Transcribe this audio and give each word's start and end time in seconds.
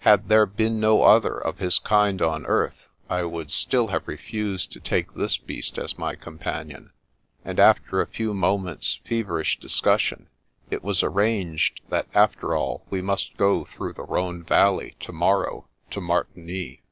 Had 0.00 0.28
there 0.28 0.44
been 0.44 0.80
no 0.80 1.04
other 1.04 1.38
of 1.38 1.58
his 1.58 1.78
kind 1.78 2.20
on 2.20 2.44
earth, 2.46 2.88
I 3.08 3.22
would 3.22 3.52
still 3.52 3.86
have 3.86 4.08
refused 4.08 4.72
to 4.72 4.80
take 4.80 5.14
this 5.14 5.36
beast 5.36 5.78
as 5.78 5.96
my 5.96 6.16
companion; 6.16 6.90
and 7.44 7.60
after 7.60 8.00
a 8.00 8.06
few 8.08 8.34
mo 8.34 8.58
ments' 8.58 8.98
feverish 9.08 9.60
discussion, 9.60 10.30
it 10.68 10.82
was 10.82 11.04
arranged 11.04 11.80
that 11.90 12.08
after 12.12 12.56
all 12.56 12.86
we 12.90 13.00
must 13.00 13.36
go 13.36 13.66
through 13.66 13.92
the 13.92 14.02
Rhone 14.02 14.42
Valley 14.42 14.96
to 14.98 15.12
morrow 15.12 15.68
to 15.92 16.00
Martigny. 16.00 16.82